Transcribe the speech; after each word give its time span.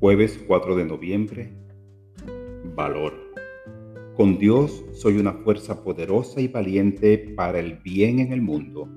Jueves 0.00 0.38
4 0.46 0.76
de 0.76 0.84
noviembre. 0.84 1.52
Valor. 2.76 3.14
Con 4.14 4.38
Dios 4.38 4.84
soy 4.92 5.18
una 5.18 5.32
fuerza 5.32 5.82
poderosa 5.82 6.40
y 6.40 6.46
valiente 6.46 7.18
para 7.18 7.58
el 7.58 7.78
bien 7.78 8.20
en 8.20 8.32
el 8.32 8.40
mundo. 8.40 8.88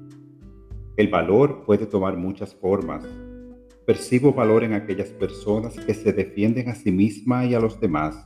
El 0.97 1.07
valor 1.07 1.63
puede 1.65 1.87
tomar 1.87 2.17
muchas 2.17 2.53
formas. 2.53 3.03
Percibo 3.87 4.31
valor 4.31 4.63
en 4.63 4.73
aquellas 4.73 5.09
personas 5.09 5.73
que 5.73 5.95
se 5.95 6.13
defienden 6.13 6.69
a 6.69 6.75
sí 6.75 6.91
mismas 6.91 7.49
y 7.49 7.55
a 7.55 7.59
los 7.59 7.79
demás, 7.79 8.23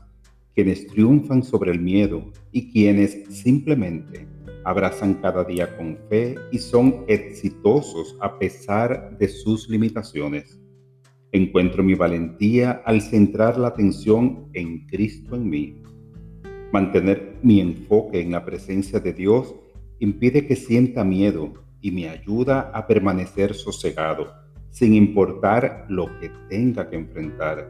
quienes 0.53 0.85
triunfan 0.87 1.43
sobre 1.43 1.71
el 1.71 1.79
miedo 1.79 2.29
y 2.51 2.73
quienes 2.73 3.23
simplemente 3.29 4.27
abrazan 4.65 5.13
cada 5.21 5.45
día 5.45 5.77
con 5.77 5.97
fe 6.09 6.35
y 6.51 6.57
son 6.57 7.05
exitosos 7.07 8.17
a 8.19 8.37
pesar 8.37 9.17
de 9.17 9.29
sus 9.29 9.69
limitaciones. 9.69 10.59
Encuentro 11.35 11.83
mi 11.83 11.95
valentía 11.95 12.81
al 12.85 13.01
centrar 13.01 13.57
la 13.57 13.67
atención 13.67 14.47
en 14.53 14.87
Cristo 14.87 15.35
en 15.35 15.49
mí. 15.49 15.81
Mantener 16.71 17.35
mi 17.43 17.59
enfoque 17.59 18.21
en 18.21 18.31
la 18.31 18.45
presencia 18.45 19.01
de 19.01 19.11
Dios 19.11 19.53
impide 19.99 20.47
que 20.47 20.55
sienta 20.55 21.03
miedo 21.03 21.51
y 21.81 21.91
me 21.91 22.07
ayuda 22.07 22.71
a 22.73 22.87
permanecer 22.87 23.53
sosegado, 23.53 24.31
sin 24.69 24.93
importar 24.93 25.85
lo 25.89 26.05
que 26.21 26.31
tenga 26.47 26.89
que 26.89 26.95
enfrentar. 26.95 27.69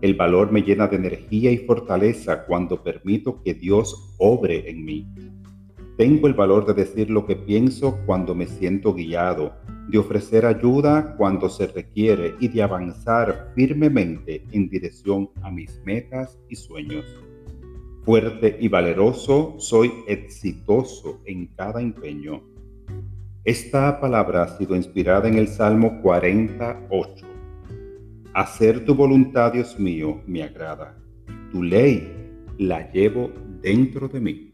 El 0.00 0.14
valor 0.14 0.50
me 0.50 0.62
llena 0.62 0.86
de 0.86 0.96
energía 0.96 1.50
y 1.50 1.58
fortaleza 1.58 2.46
cuando 2.46 2.82
permito 2.82 3.42
que 3.42 3.52
Dios 3.52 4.14
obre 4.16 4.70
en 4.70 4.86
mí. 4.86 5.06
Tengo 5.98 6.28
el 6.28 6.32
valor 6.32 6.64
de 6.64 6.72
decir 6.72 7.10
lo 7.10 7.26
que 7.26 7.36
pienso 7.36 7.98
cuando 8.06 8.34
me 8.34 8.46
siento 8.46 8.94
guiado 8.94 9.52
de 9.88 9.98
ofrecer 9.98 10.46
ayuda 10.46 11.14
cuando 11.16 11.48
se 11.48 11.66
requiere 11.66 12.34
y 12.40 12.48
de 12.48 12.62
avanzar 12.62 13.52
firmemente 13.54 14.44
en 14.52 14.68
dirección 14.68 15.30
a 15.42 15.50
mis 15.50 15.80
metas 15.84 16.38
y 16.48 16.56
sueños. 16.56 17.04
Fuerte 18.02 18.56
y 18.60 18.68
valeroso, 18.68 19.56
soy 19.58 19.92
exitoso 20.06 21.20
en 21.24 21.48
cada 21.48 21.80
empeño. 21.80 22.42
Esta 23.44 24.00
palabra 24.00 24.42
ha 24.42 24.58
sido 24.58 24.74
inspirada 24.74 25.28
en 25.28 25.38
el 25.38 25.48
Salmo 25.48 26.00
48. 26.02 27.26
Hacer 28.34 28.84
tu 28.84 28.94
voluntad, 28.94 29.52
Dios 29.52 29.78
mío, 29.78 30.20
me 30.26 30.42
agrada. 30.42 30.96
Tu 31.52 31.62
ley 31.62 32.12
la 32.58 32.90
llevo 32.90 33.30
dentro 33.62 34.08
de 34.08 34.20
mí. 34.20 34.52